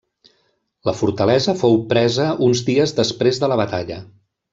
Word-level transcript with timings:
La 0.89 0.93
fortalesa 1.01 1.53
fou 1.59 1.77
presa 1.91 2.25
uns 2.47 2.63
dies 2.71 2.95
després 3.01 3.43
de 3.45 3.51
la 3.53 3.59
batalla. 3.63 3.99